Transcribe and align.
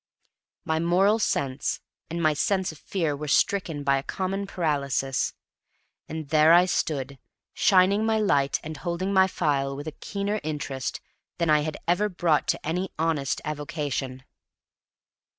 My 0.65 0.79
moral 0.79 1.19
sense 1.19 1.79
and 2.09 2.23
my 2.23 2.33
sense 2.33 2.71
of 2.71 2.79
fear 2.79 3.15
were 3.15 3.27
stricken 3.27 3.83
by 3.83 3.99
a 3.99 4.01
common 4.01 4.47
paralysis. 4.47 5.35
And 6.09 6.29
there 6.29 6.53
I 6.53 6.65
stood, 6.65 7.19
shining 7.53 8.03
my 8.03 8.17
light 8.17 8.59
and 8.63 8.77
holding 8.77 9.13
my 9.13 9.27
phial 9.27 9.75
with 9.75 9.87
a 9.87 9.91
keener 10.01 10.39
interest 10.41 11.01
than 11.37 11.51
I 11.51 11.59
had 11.59 11.77
ever 11.87 12.09
brought 12.09 12.47
to 12.47 12.65
any 12.65 12.89
honest 12.97 13.41
avocation. 13.45 14.23